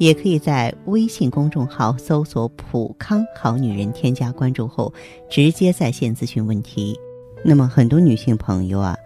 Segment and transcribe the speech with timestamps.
[0.00, 4.90] 也可以在微信公众号搜索“普康好女人”，添加关注后
[5.28, 6.98] 直接在线咨询问题。
[7.44, 8.96] 那么，很多女性朋友啊，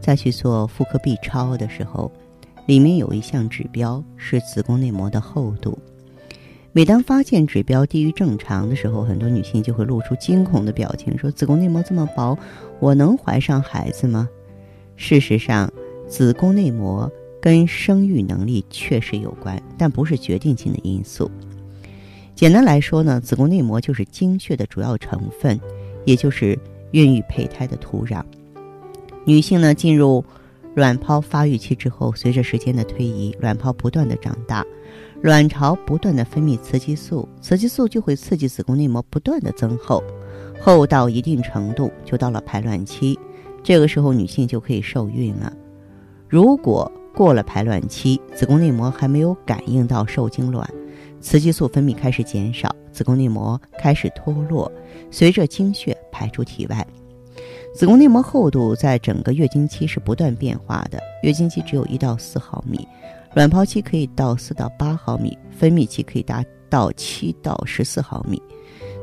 [0.00, 2.10] 在去做妇科 B 超的时候，
[2.64, 5.78] 里面有一项指标是子宫内膜的厚度。
[6.72, 12.38] 每当发现指标低于正常的时候，很多女性就会露出惊恐的表情，说：“子宫内膜这么薄，
[12.78, 14.26] 我能怀上孩子吗？”
[14.96, 15.70] 事实上，
[16.08, 21.30] 子宫内膜跟生育能力确实有关，但不是决定性的因素。
[22.34, 25.58] 简单来说呢，子宫内膜就是经血的主要成分，
[26.04, 26.58] 也就是
[26.92, 28.22] 孕育胚胎的土壤。
[29.24, 30.24] 女性呢，进入
[30.74, 34.64] 卵泡发育期之后，随着时间的推移，卵泡不断的长大。
[35.22, 40.02] 卵巢不断的分泌雌激素，雌激素就会刺激子宫内膜不断的增厚，
[40.58, 43.18] 厚到一定程度就到了排卵期，
[43.62, 45.52] 这个时候女性就可以受孕了。
[46.26, 50.68] 如果过了排卵期，子宫内膜还没有感应到受精卵，
[51.20, 54.70] 雌激素分泌开始减少，子宫内膜开始脱落，
[55.10, 56.86] 随着经血排出体外。
[57.74, 62.86] 子宫内膜厚度在整个月经期是不断变化的，月经期只有一到四毫米。
[63.34, 68.42] 卵泡期可以到四到八毫米，分泌期可以达到七到十四毫米。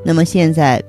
[0.04, 0.84] 那么现在，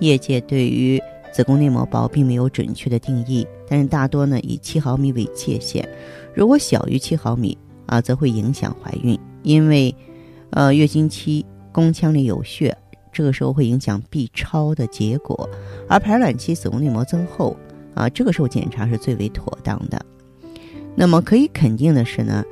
[0.00, 1.00] 业界对于
[1.32, 5.88] 子宫内膜薄并没有准确的定义，但是大多呢以七毫米为界限。
[6.38, 9.92] 如果小于七毫米啊，则会影响怀孕，因为
[10.50, 12.78] 呃月经期宫腔里有血，
[13.12, 15.50] 这个时候会影响 B 超的结果。
[15.88, 17.56] 而排卵期子宫内膜增厚
[17.92, 20.00] 啊，这个时候检查是最为妥当的。
[20.94, 22.44] 那么可以肯定的是呢，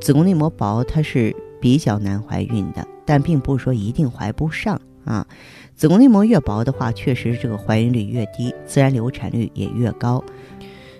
[0.00, 5.26] 子宫内膜薄它是比较难怀孕的，但并不是说一定怀不上啊。
[5.74, 10.22] 子宫内膜越薄的话，确实这个怀孕率越低，自然流产率也越高。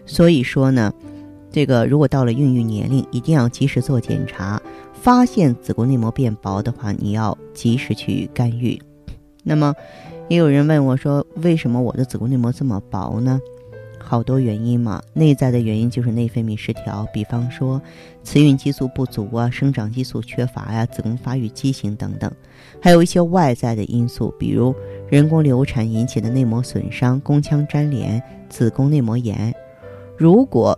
[0.04, 0.92] 所以说呢，
[1.54, 4.60] 这个如果到了孕育年龄，一定要及时做检查，
[4.92, 8.76] 发现子宫内膜变薄的话，你要及时去干预。
[9.44, 9.72] 那么，
[10.28, 13.38] 也有人问我说，为什么我的子宫内膜这么薄呢？
[14.00, 17.80] 好多原因嘛，内在的原因就是内分泌失调，比方说
[18.24, 22.28] 雌孕激素不足啊，生长激素缺乏呀，子宫发育畸形等等；
[22.82, 24.74] 还有一些外在的因素，比如
[25.08, 29.54] 人工流产引起的内膜损伤、宫腔粘连、子宫内膜炎。
[30.16, 30.76] 如果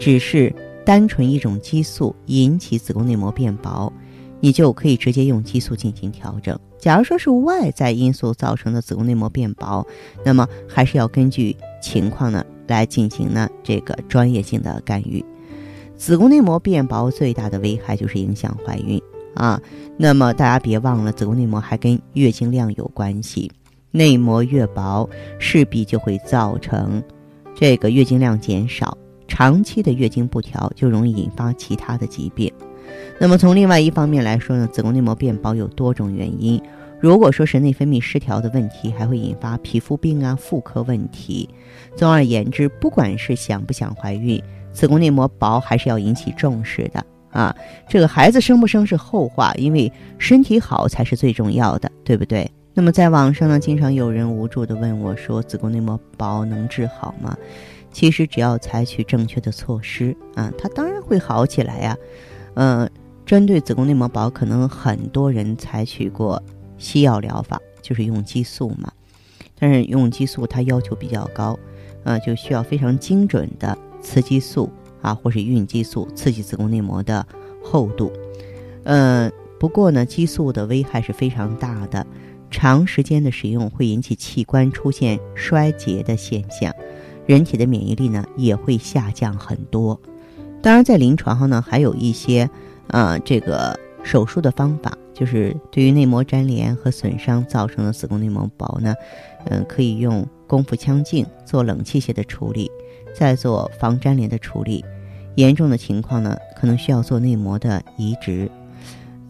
[0.00, 0.52] 只是
[0.84, 3.92] 单纯一种激素引起子宫内膜变薄，
[4.40, 6.58] 你就可以直接用激素进行调整。
[6.78, 9.86] 假如说是外在因素造成的子宫内膜变薄，
[10.24, 15.22] 那么还是要根据情况呢来进行呢这个专业性的干预。
[15.98, 18.98] 子宫内膜变薄最大的危害就是影响怀孕
[19.34, 19.60] 啊。
[19.98, 23.52] 那么大家别忘了，子宫内膜还跟月经量有关系，
[23.90, 25.06] 内膜越薄，
[25.38, 27.02] 势必就会造成
[27.54, 28.96] 这个月经量减少，
[29.30, 32.52] 长期的月经不调就容易引发其他的疾病。
[33.20, 36.60] 那么从另外一方面来说呢，子宫内膜变薄有多种原因。
[36.98, 41.48] 如果说是内分泌失调的问题，还会引发皮肤病啊、妇科问题。
[41.94, 44.42] 总而言之，不管是想不想怀孕，
[44.72, 47.54] 子宫内膜薄还是要引起重视的啊。
[47.88, 52.50] 这个孩子生不生是后话，因为身体好才是最重要的，对不对？
[52.74, 57.36] 那么在网上呢，经常有人无助的问我说：“子宫内膜薄能治好吗？”
[57.92, 61.96] 其实只要采取正确的措施啊，它当然会好起来呀。
[62.54, 62.88] 嗯，
[63.26, 66.42] 针对子宫内膜薄，可能很多人采取过
[66.78, 68.92] 西药疗法，就是用激素嘛。
[69.58, 71.58] 但是用激素它要求比较高，
[72.04, 74.70] 呃，就需要非常精准的雌激素
[75.02, 77.26] 啊，或是孕激素刺激子宫内膜的
[77.62, 78.10] 厚度。
[78.84, 82.06] 嗯，不过呢，激素的危害是非常大的，
[82.50, 86.74] 长时间的使用会引起器官出现衰竭的现象，
[87.30, 89.96] 人体的免疫力呢也会下降很多。
[90.60, 92.50] 当然，在临床上呢，还有一些，
[92.88, 98.92] 呃，这个手术的方法，就是对于内膜粘连和损伤造成的子宫内膜薄呢，
[99.44, 102.68] 嗯，可以用宫腹腔镜做冷器械的处理，
[103.14, 104.84] 再做防粘连的处理。
[105.36, 108.50] 严重的情况呢，可能需要做内膜的移植。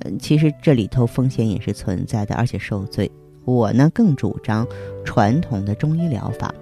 [0.05, 3.12] 嗯，其实这里头风险也是存在的，而且受罪。
[3.44, 4.67] 我呢，更主张
[5.05, 6.55] 传统的中医疗法。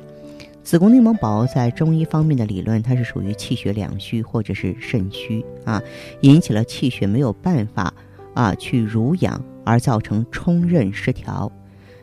[0.69, 5.83] 子宫内膜薄，在中医方面的理论，它是属于气血两虚或者是肾虚啊，
[6.21, 7.91] 引起了气血没有办法
[8.35, 11.51] 啊去濡养，而造成冲任失调。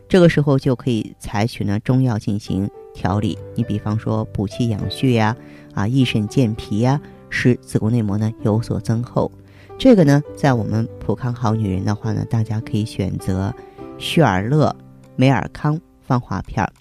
[0.09, 3.38] 这个时候就可以采取呢中药进行调理。
[3.53, 5.38] 你比方说补气养血呀，
[5.75, 9.31] 啊益肾健脾呀，使子宫内膜呢有所增厚。
[9.77, 13.53] 这个呢，在我们普康好女人的话呢，大家可以选择
[14.00, 14.75] 旭尔乐、
[15.15, 16.73] 美尔康芳华片儿。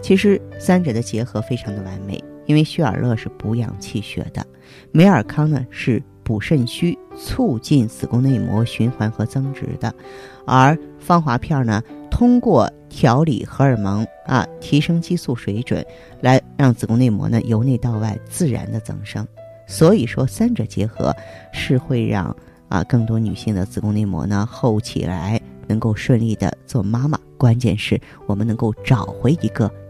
[0.00, 4.46] 其实三者的结合非常的完美，因为旭尔乐是补养气血的，
[4.92, 9.92] 美尔康呢是补肾虚、促进子宫内膜循环和增殖的，
[10.46, 11.82] 而芳华片呢。
[12.08, 15.84] 通过调理荷尔蒙啊，提升激素水准，
[16.22, 19.26] 来让子宫内膜呢由内到外自然的增生。
[19.66, 21.14] 所以说，三者结合
[21.52, 22.34] 是会让
[22.70, 27.20] 啊更多女性的子宫内膜呢厚起来，能够顺利的做妈妈。
[27.36, 29.70] 关键是我们能够找回一个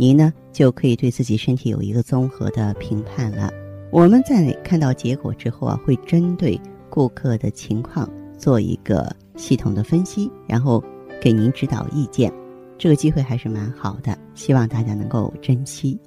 [0.00, 3.52] 您呢就可以对自己身体有一个综合的评判了。
[3.90, 6.58] 我们在看到结果之后啊，会针对
[6.88, 8.08] 顾客的情况
[8.38, 10.82] 做一个系统的分析，然后
[11.20, 12.32] 给您指导意见。
[12.78, 15.98] 这个机会还是蛮好的，希望大家能够珍惜。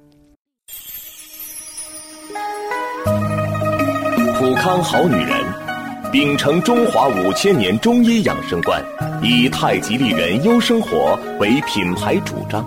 [4.38, 5.36] 普康好女人，
[6.10, 8.82] 秉承中华五千年中医养生观，
[9.22, 12.66] 以太极丽人优生活为品牌主张，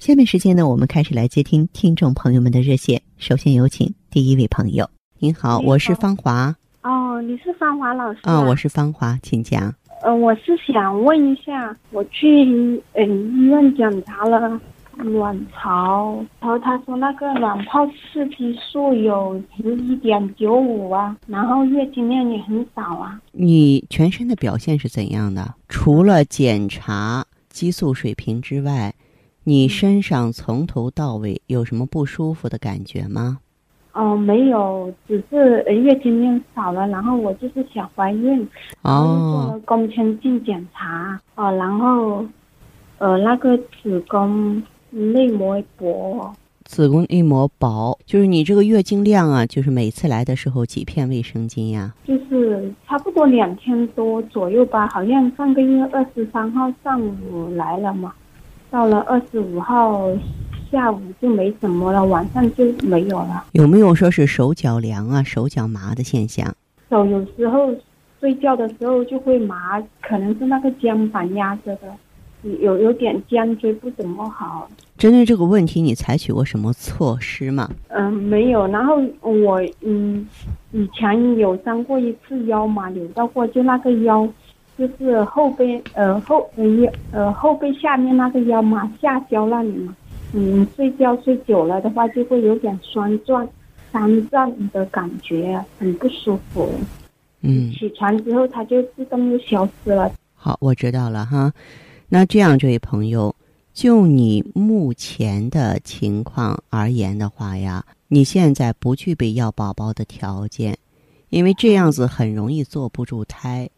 [0.00, 3.02] 下面时间呢，我们开始来接听听众朋友们的热线。
[3.18, 4.88] 首先有请第一位朋友，
[5.18, 6.56] 您好，我是芳华。
[6.82, 8.40] 哦，你是芳华老师啊？
[8.40, 9.70] 我是芳华，请讲。
[10.02, 12.26] 嗯，我是想问一下，我去
[12.94, 14.58] 嗯医院检查了
[14.96, 23.20] 卵巢，然后他说那个卵泡刺激素有十一点九五啊，然后月经量也很少啊。
[23.32, 25.54] 你全身的表现是怎样的？
[25.68, 28.94] 除了检查激素水平之外，
[29.50, 33.38] 你身上从头到尾有什么不舒服的感觉吗？
[33.92, 38.48] 哦，没有，只是月经量少了，然后我就是想怀孕，
[38.82, 42.24] 哦做了宫腔镜检查，哦，然后，
[42.98, 46.32] 呃，那个子宫内膜薄，
[46.62, 51.92] 子宫内膜薄，就是你这个月经量啊，就是每次来的时候几片卫生巾呀？
[52.04, 58.14] 就是差不多两天多左右吧，好像上个月二十三号上午来了嘛，
[58.70, 60.08] 到了二十五号。
[60.70, 63.44] 下午就没什么了，晚上就没有了。
[63.50, 66.54] 有没有说是手脚凉啊、手脚麻的现象？
[66.88, 67.74] 手有时候
[68.20, 71.92] 睡觉的时候就会麻，可能是那个肩膀压着的，
[72.60, 74.70] 有有点肩椎不怎么好。
[74.96, 77.68] 针对这个问题，你采取过什么措施吗？
[77.88, 78.64] 嗯，没有。
[78.68, 80.24] 然后我嗯，
[80.70, 84.28] 以前有伤过一次腰嘛，扭到过，就那个腰，
[84.80, 89.94] 就是后背呃后腰呃后背下面那个腰嘛，下焦那里嘛。
[90.32, 93.46] 嗯，睡觉睡久了的话，就会有点酸胀、
[93.92, 96.72] 酸胀的感觉，很不舒服。
[97.42, 100.10] 嗯，起床之后它就自动就消失了。
[100.34, 101.52] 好，我知道了哈。
[102.08, 103.34] 那这样，这位朋友，
[103.74, 110.78] 就你目前的情况而言的话呀，你现在不具备要宝宝的条件，
[111.28, 113.68] 因为这样子很容易坐不住胎。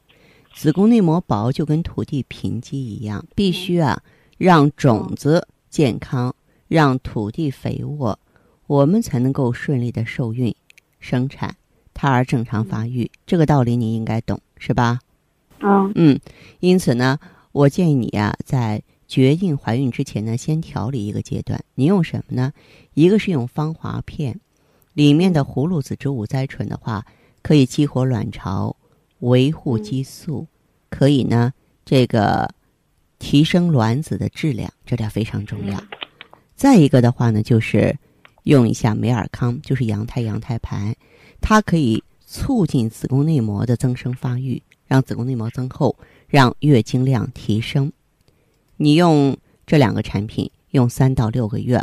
[0.55, 4.03] 子宫内膜薄就跟土地贫瘠一样，必须啊
[4.39, 6.35] 让种子健康。
[6.69, 8.19] 让土地肥沃，
[8.67, 10.55] 我们才能够顺利的受孕、
[11.01, 11.55] 生产，
[11.93, 13.11] 胎儿正常发育。
[13.27, 14.99] 这个道理你应该懂，是吧？
[15.61, 16.19] 嗯嗯，
[16.61, 17.19] 因此呢，
[17.53, 21.63] 我建议你啊，在决定怀孕之前呢，先调理一个阶段。
[21.75, 22.55] 你用什么呢？
[22.95, 24.41] 一个是用芳华片，
[24.95, 27.05] 里面的葫芦籽植物甾醇的话，
[27.43, 28.75] 可以激活卵巢，
[29.23, 30.47] 维护激素，
[30.91, 31.53] 可以呢
[31.85, 32.53] 这个
[33.19, 35.83] 提升卵子的质量，这点非常重要。
[36.57, 37.97] 再一个的话呢，就是
[38.45, 40.95] 用一下美尔康，就是羊胎羊胎盘，
[41.41, 47.93] 它可以促进子宫内膜的增生发育，让子宫内膜增厚，让月经量提升。
[48.77, 49.37] 你用
[49.67, 51.81] 这两个产品用三到六个月，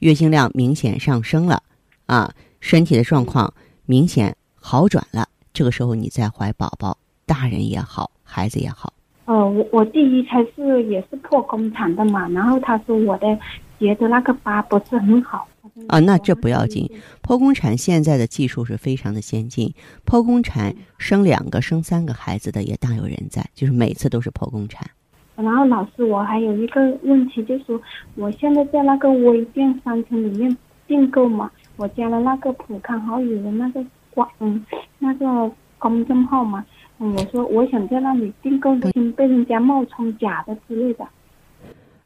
[0.00, 1.62] 月经量明显上升了，
[2.06, 3.54] 啊，身体的状况
[3.86, 8.92] 明显好转了，这个时候你再怀宝宝，大人也好，孩子也好。
[9.26, 13.38] 哦，我我第一胎是也是剖宫产的嘛，然后他说我的
[13.78, 15.46] 结的那个疤不是很好。
[15.86, 16.90] 啊，那这不要紧，
[17.22, 19.72] 剖宫产现在的技术是非常的先进，
[20.04, 24.84] 剖宫产生两个、生三个孩子的也大有人在，就是每次都是剖宫产。
[25.36, 27.80] 然后老师，我还有一个问题，就是说
[28.16, 30.54] 我现在在那个微店商城里面
[30.86, 33.82] 订购嘛，我加了那个普康好友的那个
[34.14, 34.64] 关，嗯，
[34.98, 36.64] 那个公众号嘛，
[36.98, 38.74] 嗯，我说我想在那里订购，
[39.16, 41.06] 被人家冒充假的之类的。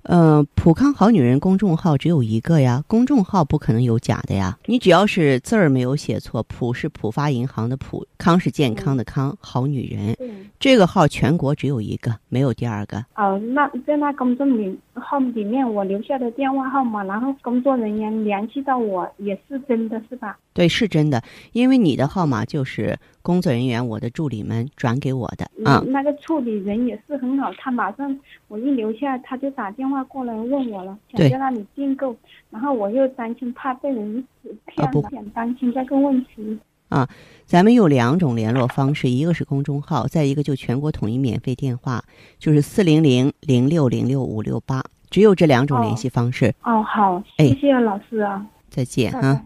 [0.03, 4.59] 呃，普康好女人公众号只有一个呀，公众号不可能有假的呀。
[4.67, 10.15] 你只要是字儿没有写错，普是浦发银行的普，康是健康的康，好女人，
[10.61, 13.03] 这个号全国只有一个，没有第二个。
[13.17, 14.47] 哦，那在那公众
[14.95, 20.39] 号里面我留下的电话号码，然后工作人员联系到我，也是真的是吧？
[20.53, 21.23] 对，是真的，
[21.53, 25.83] 因为你的号码就是工作人员、我的助理们转给我的啊。
[25.89, 32.15] 那个处理人也是很好，他马上我一留下，他就打电话过来问我了，想在那里订购，
[32.51, 34.25] 然后我又担心怕被人
[34.67, 36.59] 骗，了，点担心这个问题。
[36.95, 37.09] 啊，
[37.45, 42.05] 咱们有两种联络方式，一个是公众号，再一个就全国统一免费电话，
[42.39, 46.55] 就是四零零零六零六五六八，只有这两种联系方式。
[46.63, 49.43] 哦，好，谢谢老师啊，再见啊。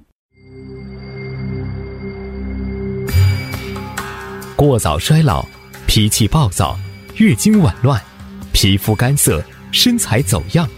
[4.54, 5.42] 过早衰老、
[5.86, 6.76] 脾气暴躁、
[7.16, 7.98] 月经紊乱、
[8.52, 10.68] 皮肤干涩、身材走样，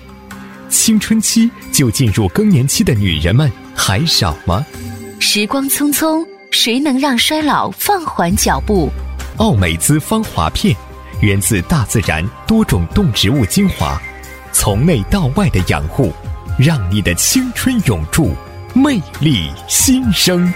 [0.68, 4.64] 青春期就进入更年期的女人们还少吗？
[5.18, 8.90] 时光匆匆，谁能让衰老放缓脚步？
[9.36, 10.76] 奥美姿芳华片，
[11.22, 14.00] 源自大自然多种动植物精华，
[14.52, 16.12] 从内到外的养护，
[16.58, 18.32] 让你的青春永驻，
[18.74, 20.52] 魅力新生。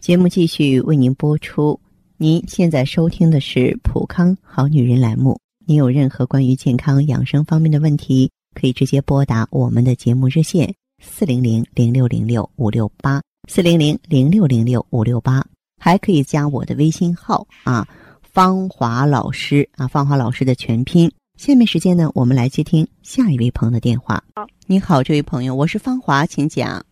[0.00, 1.80] 节目继续为您播出。
[2.18, 5.40] 您现在收听的是《普康好女人》栏目。
[5.64, 15.44] 您有任何关于健康养生方面的问题，可以直接拨打我们的节目热线四零零零六零六五六八四零零零六零六五六八，
[15.80, 17.86] 还可以加我的微信号啊，
[18.22, 21.10] 芳华老师啊，芳华老师的全拼。
[21.38, 24.22] 下面时间呢，我们来接听下一位朋友的电话。
[24.34, 26.84] 好，你好，这位朋友，我是芳华，请讲。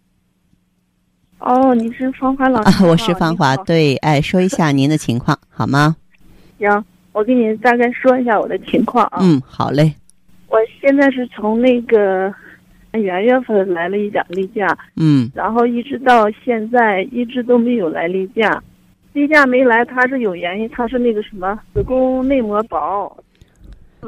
[1.40, 2.88] 哦，你是芳华老师啊？
[2.88, 5.96] 我是芳华，对，哎，说一下您的情况好吗？
[6.58, 9.18] 行，我给你大概说一下我的情况啊。
[9.20, 9.94] 嗯，好嘞。
[10.48, 12.32] 我现在是从那个
[12.92, 18.62] 元月份来了一点例假，嗯，然后一直到现在一直都没有来例假，
[19.12, 23.16] 例假没来，他是有原因，他是那个什么子宫内膜薄。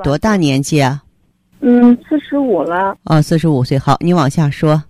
[0.02, 1.02] 多大年纪啊？
[1.60, 2.96] 嗯，四十五了。
[3.04, 4.82] 哦，四十五岁，好，你往下说。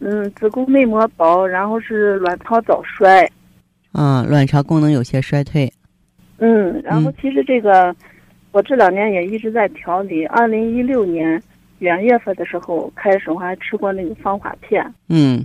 [0.00, 3.28] 嗯，子宫内膜薄，然后是卵巢早衰，
[3.90, 5.72] 啊，卵巢功能有些衰退。
[6.38, 7.94] 嗯，然后其实这个，
[8.52, 10.24] 我这两年也一直在调理。
[10.26, 11.40] 二零一六年
[11.78, 14.84] 元月份的时候开始，我还吃过那个芳华片。
[15.08, 15.44] 嗯，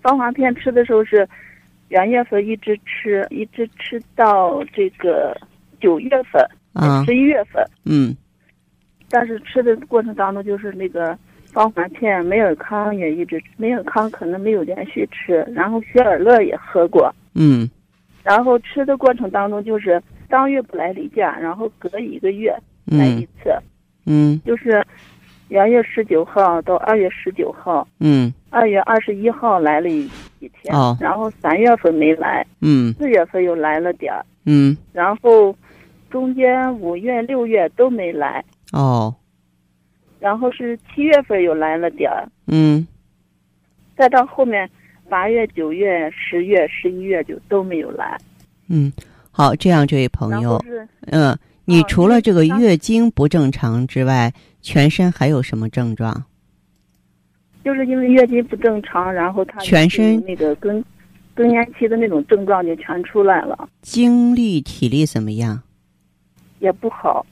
[0.00, 1.28] 芳华片吃的时候是
[1.88, 5.36] 元月份一直吃，一直吃到这个
[5.80, 7.64] 九月份，十一月份。
[7.84, 8.16] 嗯，
[9.10, 11.16] 但是吃的过程当中就是那个。
[11.50, 17.68] 芳华片、美尔康也一直，美尔康可能没有连续吃，然后雪尔乐也喝过，嗯，
[18.22, 22.54] 然后吃的过程当中就是当月不来例假，然后隔一个月
[22.84, 23.50] 来一次，
[24.06, 24.84] 嗯，就是
[25.48, 30.06] 元月十九号到二月十九号，嗯，二月二十一号来了一
[30.38, 35.56] 几天，哦，然后三月份没来，嗯，四月份又来了点儿，嗯，然后
[36.10, 39.14] 中间五月、六月都没来，哦。
[40.20, 42.84] 然后是七月份又来了点儿，嗯，
[43.96, 44.68] 再到后面
[45.08, 48.18] 八月、九月、十月、十一月就都没有来。
[48.68, 48.92] 嗯，
[49.38, 50.60] 好，这样这位朋友，
[51.12, 56.24] 嗯，你除了这个月经不正常之外，全身还有什么症状？
[57.62, 60.84] 就是因为月经不正常，然后他全身那个更
[61.36, 65.62] 更年期的那种症状就全出来了，精力体力怎么样？
[66.58, 67.24] 也不好，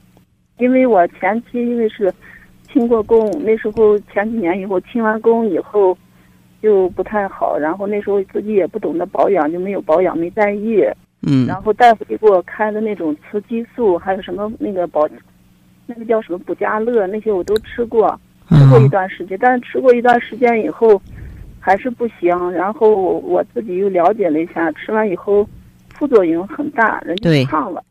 [0.59, 2.09] 因为我前期因为是
[2.71, 5.97] 清过宫，那时候前几年以后清完宫以后
[6.61, 10.81] 就不太好，然后那时候自己也不懂得保养，就没有保养，没在意。
[11.27, 15.07] 嗯然后大夫就给我开的那种雌激素，还有什么那个保，
[15.85, 18.19] 那个叫什么补佳乐，那些我都吃过，
[18.49, 21.01] 吃过一段时间，但是吃过一段时间以后
[21.59, 22.51] 还是不行。
[22.51, 25.47] 然后我我自己又了解了一下，吃完以后
[25.89, 27.83] 副作用很大，人就胖了。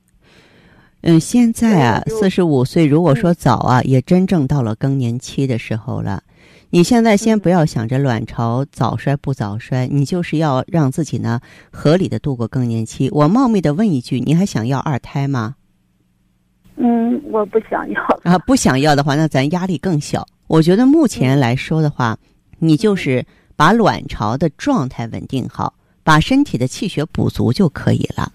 [1.03, 6.23] 嗯，现在啊，四十五岁，如果说早啊，也真正到了更年期的时候了。
[6.71, 13.09] 你现在先不要想着卵巢早衰不早衰，你就是要让自己呢合理的度过更年期。
[13.13, 15.55] 我冒昧的问一句，你还想要二胎吗？
[16.77, 18.03] 嗯，我不想要。
[18.25, 20.27] 啊，不想要的话，那咱压力更小。
[20.49, 22.19] 我觉得目前来说的话，
[22.59, 28.33] 你就是把卵巢的状态稳定好，把身体的气血补足就可以了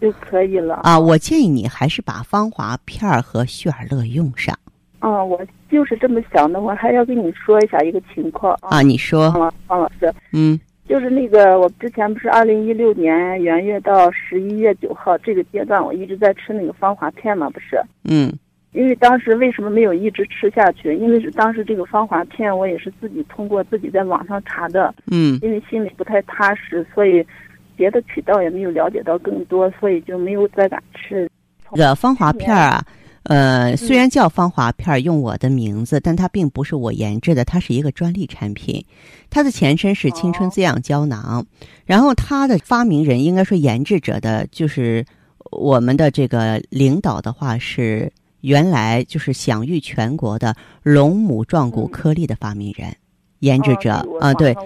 [0.00, 0.98] 就可以了啊。
[0.98, 4.58] 我建议你还是把芳华片儿和旭尔乐用上
[4.98, 5.22] 啊！
[5.22, 6.60] 我就是这么想的。
[6.60, 8.82] 我还要跟你说一下一个情况啊。
[8.82, 17.80] 你说，方老方老师，嗯就是那个我之前不是二零一六年元月到十一月九号这个阶段，我一直在吃那个芳华片嘛，不是？
[18.04, 18.32] 嗯
[18.72, 20.94] 因为当时为什么没有一直吃下去？
[20.96, 27.26] 因为是当时这个芳华片我也是自己通过自己在网上查的，嗯因为心里不太踏实，所以
[27.74, 31.28] 别的渠道也没有了解到更多，所以就没有再敢吃。
[31.72, 32.84] 这个芳华片儿啊，
[33.28, 38.84] 呃，虽然叫芳华片儿，用我的名字，但它并不是我研制的，它是一个专利产品。
[39.28, 41.44] 它的前身是青春滋养胶囊，
[41.84, 45.04] 然后它的发明人应该说研制者的就是
[45.50, 52.94] 我们的这个领导的话是原来就是享誉全国的龙母壮骨颗粒的发明人。
[53.40, 54.56] 研制者啊，对，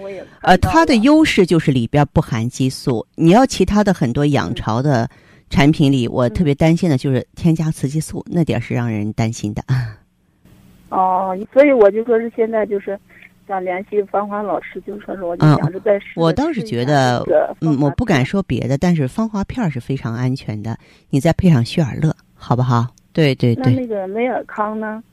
[0.41, 3.05] 呃，它的优势就是里边不含激素。
[3.15, 5.09] 你要其他的很多养巢的
[5.51, 9.61] 产品里，我特别担心的就是添加雌激素，那点是让人担心的。
[10.89, 12.99] 哦，所以我就说是现在就是
[13.47, 16.05] 想联系芳华老师，就说是我就想着在试。
[16.15, 17.23] 我倒是觉得，
[17.61, 20.77] 嗯，我不敢说别的，但是芳华片是非常安全的。
[21.09, 22.87] 你再配上血尔乐，好不好？
[23.13, 23.73] 对对对。
[23.73, 25.03] 那那个美尔康呢？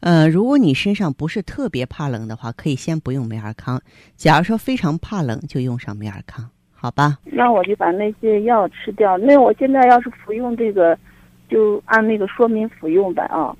[0.00, 3.80] 呃，如果你身上不是特别怕冷的话，可以先不用美尔康。
[4.16, 6.50] 假如说非常怕冷，就用上美尔康，
[6.82, 7.16] 好吧？
[7.22, 9.16] 那我就把那些药吃掉。
[9.16, 10.98] 那我现在要是服用这个，
[11.48, 13.54] 就按那个说明服用呗啊。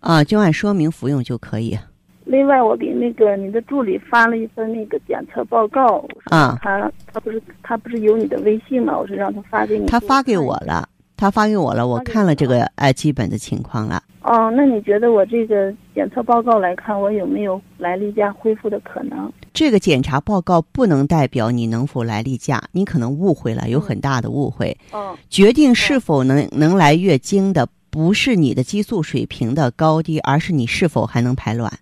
[0.00, 1.78] 啊，就按说明服用就可以。
[2.26, 6.06] 另外，我给那个你的助理发了一份那个检测报告。
[6.26, 6.58] 啊。
[6.60, 8.98] 他他不是他不是有你的微信吗？
[8.98, 9.86] 我是让他发给你。
[9.86, 10.86] 他发给我了，
[11.18, 14.02] 他发给我了，我看了这个哎基本的情况了。
[14.22, 19.30] 哦，那你觉得我这个检测报告来看，我有没有来例假恢复的可能？
[19.52, 24.76] 这个检查报告不能代表你能否来例假，你可能误会了，有很大的误会。
[24.92, 31.72] 哦，决定是否能能来月经的，不是你的激素水平的高低，而是你是否还能排卵，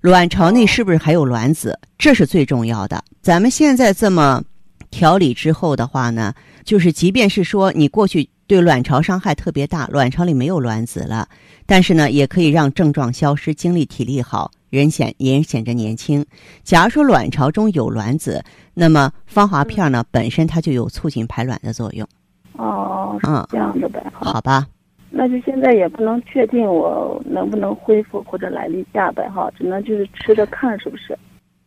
[0.00, 3.02] 卵巢内是不是还有卵子，这是最重要的。
[3.20, 4.42] 咱们现在这么
[4.90, 6.32] 调理之后的话呢，
[6.64, 11.28] 就是即便是说你过去对卵巢伤害特别大，卵巢里没有卵子了。
[11.66, 16.24] 但是呢，也可以让症状消失，精力体力好，人显也显着年轻。
[16.62, 22.06] 假如说卵巢中有卵子，那么芳华片呢、嗯、本身它就有促进排卵的作用。
[22.52, 24.04] 哦，嗯，这样的呗。
[24.12, 24.66] 好吧。
[25.10, 31.18] 那就现在也不能确定我能不能恢复或者来例假呗，哈，只能就是吃着看，是不是？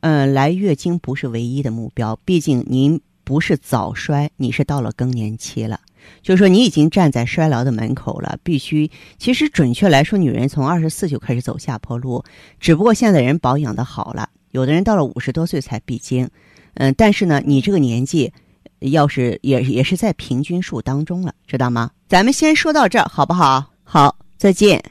[0.01, 5.79] 嗯，来月经不是唯一的目标，毕竟您不是早衰，你是到了更年期了。
[6.21, 8.89] 就是说，你已经站在衰老的门口了，必须。
[9.17, 12.23] 其实准确来说，女人从二十四就开始走下坡路，
[12.59, 16.29] 只不过现在人保养的好了，有的人到了五十多岁才闭经。
[16.75, 18.31] 嗯，但是呢，你这个年纪，
[18.79, 21.91] 要是也也是在平均数当中了，知道吗？
[22.07, 23.71] 咱们先说到这儿，好不好？
[23.83, 24.83] 好，再见。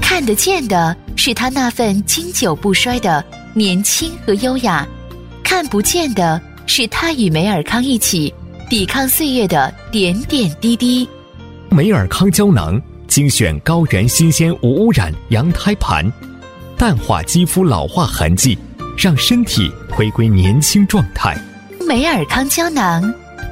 [0.00, 3.24] 看得见的是他那份经久不衰的
[3.54, 4.86] 年轻和优雅。
[5.50, 8.32] 看不见的是他与梅尔康一起
[8.68, 11.06] 抵抗岁月的点点滴滴。
[11.68, 16.08] 梅尔康胶囊精选高原新鲜无污染羊胎盘，
[16.78, 18.56] 淡化肌肤老化痕迹，
[18.96, 21.36] 让身体回归年轻状态。
[21.84, 23.02] 梅尔康胶囊，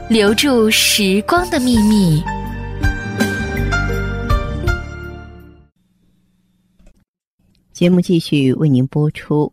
[0.08, 2.22] 留住时光的秘密。
[7.72, 9.52] 节目继续为您播出。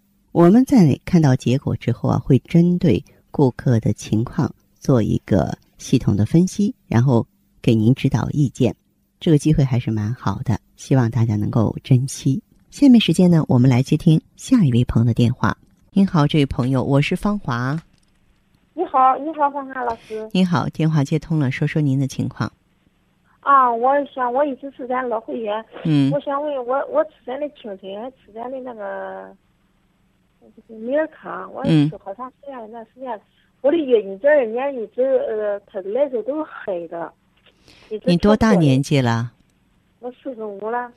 [0.33, 7.27] 我们在看到结果之后啊，会针对顾客的情况做一个系统的分析，然后
[7.61, 8.73] 给您指导意见。
[9.19, 12.41] 这个机会还是蛮好的，希望大家能够珍惜。
[12.69, 15.57] 下面时间呢，我们来接听下一位朋友的电话。
[15.91, 17.77] 您好，这位朋友，我是芳华。
[18.73, 20.29] 你好，你好，芳华老师。
[20.31, 22.49] 你好，电话接通了，说说您的情况。
[23.41, 25.61] 啊，我想我一直是咱老会员。
[25.83, 26.09] 嗯。
[26.09, 29.35] 我想问，我我吃咱的青春，吃咱的那个，
[30.67, 33.19] 米尔康，我吃好长时间一段时间，
[33.61, 37.11] 我的月经这二年一直呃，它来时候都是黑的。
[38.05, 39.31] 你多大年纪了？
[39.99, 40.91] 我四十五了。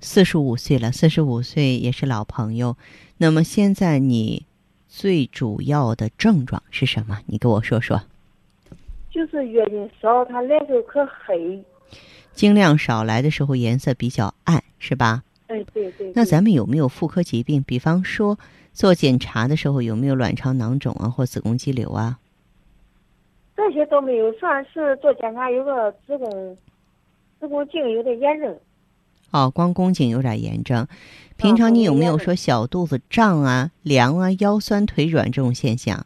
[0.00, 2.76] 四十五岁了，四十五岁也是老朋友。
[3.18, 4.44] 那么现在你？
[4.88, 7.18] 最主要的症状是什么？
[7.26, 8.00] 你给我说说。
[9.10, 11.62] 就是月经少，它来时候可黑。
[12.32, 15.22] 经量少，来的时候颜色比较暗，是吧？
[15.48, 16.10] 哎，对对。
[16.14, 17.62] 那咱们有没有妇科疾病？
[17.62, 18.38] 比方说
[18.76, 22.18] 做检查的时候有没有卵巢囊肿啊，或子宫肌瘤啊？
[23.56, 26.58] 这些都没有，算是做检查有个子宫
[27.40, 28.54] 子宫颈有点炎症。
[29.30, 30.86] 哦，光宫颈有点炎症。
[31.38, 36.04] 平常你有没有说小肚子胀啊、凉啊、腰酸腿软这种现象？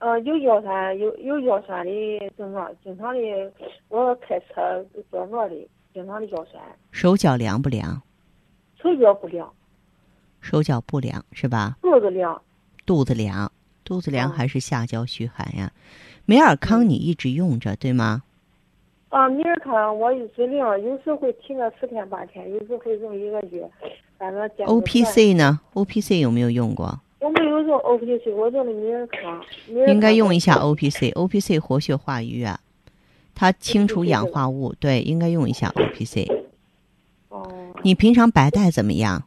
[0.00, 3.52] 呃，有腰酸，有有腰酸的症状，经常的
[3.88, 5.56] 我开车坐坐的，
[5.94, 6.62] 经常的腰酸。
[6.90, 8.02] 手脚凉不凉？
[8.82, 9.50] 手脚不凉。
[10.44, 11.78] 手脚不凉是吧？
[11.80, 12.40] 肚子凉。
[12.84, 13.50] 肚子凉，
[13.82, 15.72] 肚子凉还是下焦虚寒呀？
[16.26, 18.22] 美尔康你一直用着对吗？
[19.08, 23.66] 啊，美尔康我一直用，有时会停个十天八天，有时会用一个月。
[24.18, 27.00] 反正 O P C 呢？O P C 有没有用过？
[27.20, 29.42] 我没有用 O P C，我用的美尔康。
[29.88, 32.60] 应该用一下 O P C，O P C 活血化瘀啊，
[33.34, 34.74] 它清除氧化物。
[34.74, 36.28] 对，应该用一下 O P C。
[37.30, 37.50] 哦。
[37.82, 39.24] 你平常白带怎么样？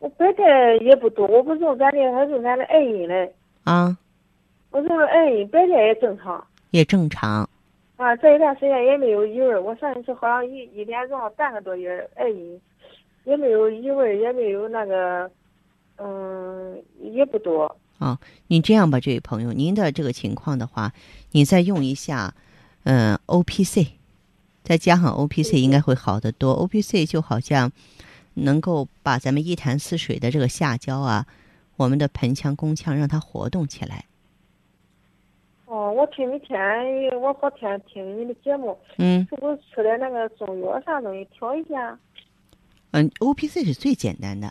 [0.00, 3.32] 我白带也不多，我不用咱的，还用咱的艾因嘞。
[3.64, 3.96] 啊。
[4.70, 6.46] 我用的艾因，白带也正常。
[6.70, 7.48] 也正常。
[7.96, 12.60] 啊，这一段时间也没有异味，我上一次好像一一连用了半个多月艾因。
[13.24, 15.30] 也没有异味，也没有那个，
[15.98, 17.76] 嗯，也不多。
[17.98, 20.92] 啊，你这样吧，这位朋友，您的这个情况的话，
[21.32, 22.32] 你再用一下，
[22.84, 23.88] 嗯，O P C，
[24.62, 26.52] 再加上 O P C，应该会好得多。
[26.52, 27.70] O P C 就好像
[28.44, 31.26] 能够把咱们一潭死水的这个下焦啊，
[31.76, 34.04] 我们的盆腔、宫腔让它活动起来。
[35.66, 36.58] 哦，我听你天，
[37.20, 38.78] 我好天听你的节目。
[38.96, 39.26] 嗯。
[39.28, 41.98] 是不是吃点那个中药啥东西调一下？
[42.92, 44.50] 嗯，O P C 是最简单的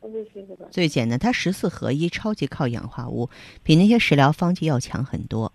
[0.00, 0.66] ，O P C 是吧？
[0.72, 3.30] 最简单，它十四合一，超级靠氧化物，
[3.62, 5.52] 比那些食疗方剂要强很多。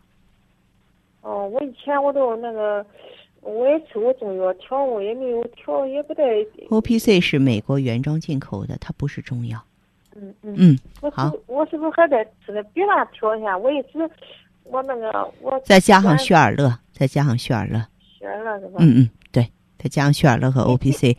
[1.20, 2.86] 哦，我以前我都那个，
[3.42, 6.24] 我也吃过中药调我，也没有调，也不太。
[6.70, 9.60] O P C 是美国原装进口的，它不是中药。
[10.16, 10.56] 嗯嗯。
[11.02, 11.32] 嗯，好。
[11.48, 13.58] 我是不是还得吃点别的调一下？
[13.58, 14.10] 我一直，
[14.64, 15.60] 我那个我。
[15.66, 17.84] 再加上雪尔乐，再加上雪尔乐。
[18.20, 18.76] 雪尔乐是吧？
[18.80, 21.18] 嗯嗯，对，再加上雪尔乐和 O P C。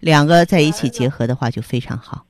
[0.00, 2.24] 两个在一起结合的话就非常好。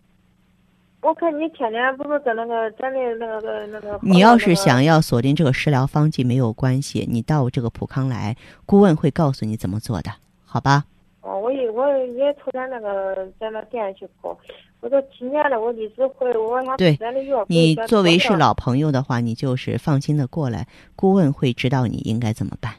[1.04, 4.00] 我看你天天不是在那个咱的那个那个。
[4.00, 10.10] 你要是想要锁定这个食疗方剂没有关系，你到这个普康来，顾问会告诉你怎么做的，
[10.46, 10.86] 好吧？
[11.20, 14.34] 哦，我也我也从咱那个咱那店去跑，
[14.80, 17.44] 我都几年了，我一直会我想对咱的药。
[17.48, 22.72] 你作为是老朋友的话，你就是放心的过来，顾问会指导你应该怎么办。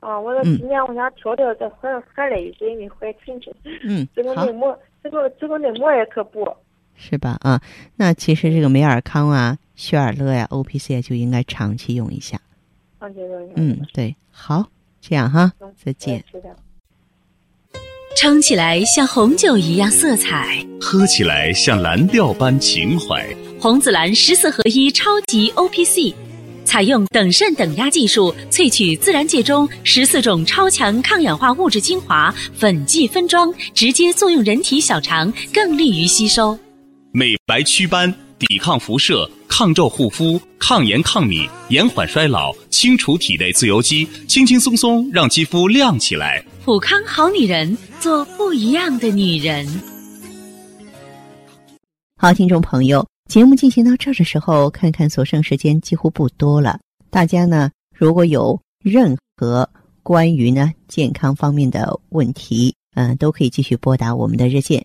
[0.00, 3.54] 啊，我说今年我想调调这怀孩累水没怀晨晨。
[3.84, 6.48] 嗯，这个内膜，这个这个内膜也可补。
[7.00, 7.38] 是吧？
[7.40, 7.62] 啊，
[7.96, 12.40] 那其实这个美尔康啊、雪尔乐呀、O P C 啊就应该长期用一下。
[12.98, 13.52] 长期用一下。
[13.54, 14.68] 嗯，对，好，
[15.00, 16.24] 这样哈，再见。
[18.16, 23.24] 撑起来像红酒一样色彩，喝起来像蓝调般情怀。
[23.60, 26.12] 红紫蓝十四合一超级 O P C。
[26.64, 36.58] 采用等渗等压技术萃取自然界中十四种超强抗氧化物质精华，粉剂分装，直接作用人体小肠，更利于吸收。
[37.10, 46.44] 美白祛斑，抵抗辐射，抗皱护肤，抗炎抗敏，延缓衰老，清除体内自由基，轻轻松松让肌肤亮起来。
[46.64, 49.66] 普康好女人，做不一样的女人。
[52.18, 53.06] 好，听众朋友。
[53.30, 56.78] 节目进行到这儿的时候，看看所剩时间几乎不多了。
[57.08, 59.68] 大家呢，如果有任何
[60.02, 64.84] 关于呢健康方面的问题，嗯，都可以继续拨打我们的热线